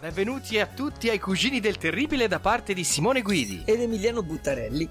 Benvenuti 0.00 0.58
a 0.58 0.64
tutti 0.64 1.10
ai 1.10 1.18
Cugini 1.18 1.60
del 1.60 1.76
Terribile 1.76 2.26
da 2.26 2.40
parte 2.40 2.72
di 2.72 2.84
Simone 2.84 3.20
Guidi 3.20 3.64
ed 3.66 3.82
Emiliano 3.82 4.22
Buttarelli. 4.22 4.88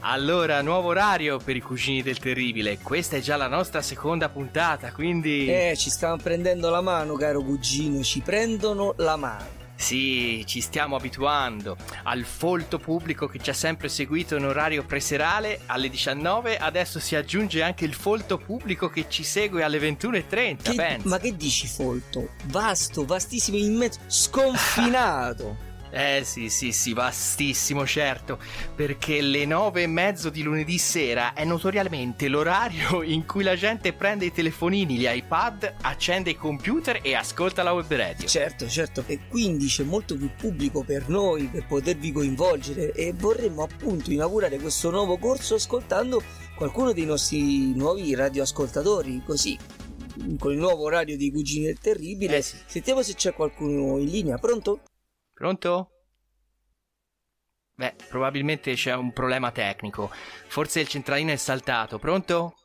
Allora, 0.00 0.60
nuovo 0.60 0.88
orario 0.88 1.38
per 1.38 1.54
i 1.54 1.60
Cugini 1.60 2.02
del 2.02 2.18
Terribile. 2.18 2.80
Questa 2.80 3.14
è 3.14 3.20
già 3.20 3.36
la 3.36 3.46
nostra 3.46 3.80
seconda 3.80 4.28
puntata, 4.28 4.90
quindi. 4.90 5.46
Eh, 5.46 5.76
ci 5.76 5.88
stanno 5.88 6.16
prendendo 6.16 6.68
la 6.68 6.80
mano, 6.80 7.14
caro 7.14 7.42
cugino, 7.42 8.02
ci 8.02 8.22
prendono 8.22 8.94
la 8.96 9.14
mano. 9.14 9.59
Sì, 9.80 10.44
ci 10.46 10.60
stiamo 10.60 10.94
abituando 10.94 11.74
al 12.02 12.24
folto 12.24 12.78
pubblico 12.78 13.26
che 13.26 13.38
ci 13.38 13.48
ha 13.48 13.54
sempre 13.54 13.88
seguito 13.88 14.36
in 14.36 14.44
orario 14.44 14.84
preserale 14.84 15.60
alle 15.66 15.88
19, 15.88 16.58
adesso 16.58 17.00
si 17.00 17.16
aggiunge 17.16 17.62
anche 17.62 17.86
il 17.86 17.94
folto 17.94 18.36
pubblico 18.36 18.90
che 18.90 19.06
ci 19.08 19.24
segue 19.24 19.62
alle 19.62 19.78
21.30, 19.78 20.76
che, 20.76 20.98
Ma 21.04 21.18
che 21.18 21.34
dici 21.34 21.66
folto? 21.66 22.28
Vasto, 22.44 23.06
vastissimo, 23.06 23.56
immenso, 23.56 24.00
sconfinato. 24.06 25.68
Eh 25.90 26.22
sì, 26.24 26.48
sì, 26.48 26.70
sì, 26.70 26.92
vastissimo, 26.92 27.84
certo, 27.84 28.38
perché 28.74 29.20
le 29.20 29.44
nove 29.44 29.82
e 29.82 29.86
mezzo 29.88 30.30
di 30.30 30.42
lunedì 30.42 30.78
sera 30.78 31.32
è 31.32 31.44
notoriamente 31.44 32.28
l'orario 32.28 33.02
in 33.04 33.26
cui 33.26 33.42
la 33.42 33.56
gente 33.56 33.92
prende 33.92 34.26
i 34.26 34.32
telefonini, 34.32 34.96
gli 34.96 35.08
iPad, 35.08 35.74
accende 35.80 36.30
i 36.30 36.36
computer 36.36 37.00
e 37.02 37.14
ascolta 37.14 37.64
la 37.64 37.72
web 37.72 37.92
radio. 37.92 38.28
Certo, 38.28 38.68
certo, 38.68 39.02
e 39.06 39.20
quindi 39.28 39.66
c'è 39.66 39.82
molto 39.82 40.16
più 40.16 40.30
pubblico 40.36 40.84
per 40.84 41.08
noi, 41.08 41.46
per 41.46 41.66
potervi 41.66 42.12
coinvolgere 42.12 42.92
e 42.92 43.12
vorremmo 43.12 43.62
appunto 43.64 44.12
inaugurare 44.12 44.58
questo 44.58 44.90
nuovo 44.90 45.18
corso 45.18 45.56
ascoltando 45.56 46.22
qualcuno 46.54 46.92
dei 46.92 47.04
nostri 47.04 47.74
nuovi 47.74 48.14
radioascoltatori, 48.14 49.22
così 49.24 49.58
con 50.38 50.52
il 50.52 50.58
nuovo 50.58 50.84
orario 50.84 51.16
di 51.16 51.32
Cugini 51.32 51.66
del 51.66 51.78
Terribile. 51.78 52.36
Eh 52.36 52.42
sì. 52.42 52.56
Sentiamo 52.66 53.02
se 53.02 53.14
c'è 53.14 53.32
qualcuno 53.32 53.98
in 53.98 54.08
linea, 54.08 54.38
pronto? 54.38 54.80
Pronto? 55.40 55.90
Beh, 57.74 57.94
probabilmente 58.10 58.74
c'è 58.74 58.94
un 58.94 59.10
problema 59.14 59.50
tecnico. 59.50 60.10
Forse 60.48 60.80
il 60.80 60.88
centralino 60.88 61.32
è 61.32 61.36
saltato. 61.36 61.98
Pronto? 61.98 62.56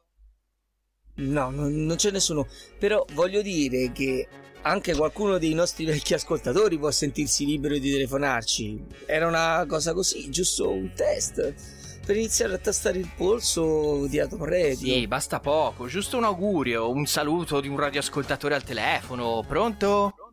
No, 1.16 1.52
non, 1.52 1.86
non 1.86 1.96
c'è 1.96 2.12
nessuno. 2.12 2.46
Però 2.78 3.06
voglio 3.14 3.42
dire 3.42 3.94
che 3.94 4.28
anche 4.64 4.94
qualcuno 4.94 5.38
dei 5.38 5.54
nostri 5.54 5.86
vecchi 5.86 6.16
ascoltatori 6.16 6.78
può 6.78 6.92
sentirsi 6.92 7.46
libero 7.46 7.78
di 7.78 7.92
telefonarci. 7.94 8.86
Era 9.06 9.26
una 9.26 9.64
cosa 9.70 9.94
così, 9.94 10.30
giusto 10.30 10.70
un 10.70 10.92
test. 10.94 12.02
Per 12.06 12.18
iniziare 12.18 12.56
a 12.56 12.58
tastare 12.58 13.00
il 13.00 13.10
polso 13.16 14.06
di 14.08 14.20
Atom 14.20 14.44
Radio. 14.44 14.76
Sì, 14.76 15.08
basta 15.08 15.40
poco. 15.40 15.88
Giusto 15.88 16.18
un 16.18 16.26
augurio, 16.26 16.92
un 16.92 17.06
saluto 17.06 17.62
di 17.62 17.70
un 17.70 17.80
radioascoltatore 17.80 18.54
al 18.54 18.66
telefono. 18.66 19.46
Pronto? 19.48 20.12
Pronto? 20.14 20.26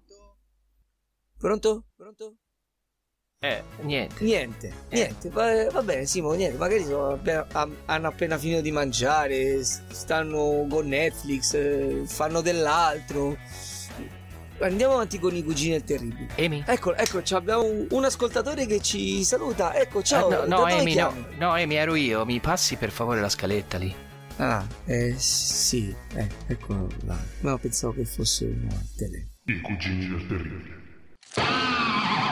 Pronto? 1.38 1.84
Eh, 3.44 3.60
niente. 3.80 4.22
Niente, 4.22 4.72
eh. 4.88 4.96
niente. 4.96 5.28
Va, 5.30 5.68
va, 5.70 5.82
bene, 5.82 6.06
Simo, 6.06 6.32
niente. 6.32 6.56
Magari 6.56 6.84
appena, 6.92 7.44
hanno 7.86 8.06
appena 8.06 8.38
finito 8.38 8.60
di 8.60 8.70
mangiare, 8.70 9.64
stanno 9.64 10.64
con 10.70 10.86
Netflix, 10.86 11.54
eh, 11.54 12.02
fanno 12.06 12.40
dell'altro. 12.40 13.36
Andiamo 14.60 14.94
avanti 14.94 15.18
con 15.18 15.34
i 15.34 15.42
cugini 15.42 15.72
del 15.72 15.82
terribile. 15.82 16.28
Amy? 16.38 16.62
Ecco, 16.64 16.94
ecco, 16.94 17.20
abbiamo 17.34 17.64
un, 17.64 17.86
un, 17.90 18.04
ascoltatore 18.04 18.64
che 18.66 18.80
ci 18.80 19.24
saluta. 19.24 19.74
Ecco, 19.74 20.02
ciao. 20.02 20.30
Eh, 20.30 20.46
no, 20.46 20.58
no, 20.58 20.64
Amy, 20.64 20.94
no, 20.94 21.12
no, 21.38 21.50
Amy, 21.50 21.74
ero 21.74 21.96
io. 21.96 22.24
Mi 22.24 22.38
passi 22.38 22.76
per 22.76 22.92
favore 22.92 23.20
la 23.20 23.28
scaletta 23.28 23.76
lì? 23.76 23.92
Ah, 24.36 24.64
eh, 24.84 25.14
sì, 25.18 25.92
eh, 26.14 26.28
ecco 26.46 26.86
là. 27.06 27.18
Ma 27.40 27.58
pensavo 27.58 27.92
che 27.92 28.04
fosse 28.04 28.44
una 28.44 28.80
tele. 28.96 29.30
I 29.46 29.60
cugini 29.60 30.06
del 30.06 30.26
terribile. 30.28 31.81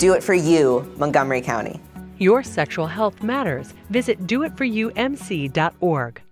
Do 0.00 0.14
it 0.14 0.22
for 0.22 0.32
you, 0.32 0.90
Montgomery 0.96 1.42
County. 1.42 1.78
Your 2.18 2.42
sexual 2.42 2.86
health 2.86 3.22
matters. 3.22 3.74
Visit 3.90 4.26
doitforumc.org. 4.26 6.22